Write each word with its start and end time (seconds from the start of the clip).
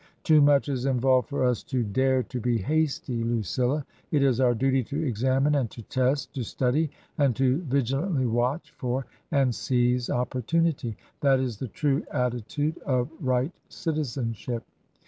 "Too 0.23 0.41
much 0.41 0.67
is 0.67 0.87
involved 0.87 1.29
for 1.29 1.45
us 1.45 1.61
to 1.65 1.83
dare 1.83 2.23
to 2.23 2.39
be 2.39 2.57
hasty, 2.57 3.23
Lucilla! 3.23 3.85
It 4.09 4.23
is 4.23 4.39
our 4.39 4.55
duty 4.55 4.83
to 4.85 5.05
examine 5.05 5.53
and 5.53 5.69
to 5.69 5.83
test, 5.83 6.33
to 6.33 6.43
study 6.43 6.89
and 7.19 7.35
to 7.35 7.57
vigilantly 7.59 8.25
watch 8.25 8.71
for 8.71 9.05
and 9.29 9.53
seize 9.53 10.09
opportunity. 10.09 10.97
That 11.19 11.39
is 11.39 11.59
the 11.59 11.67
true 11.67 12.01
attitude 12.11 12.79
of 12.79 13.11
right 13.19 13.53
citizenship." 13.69 14.63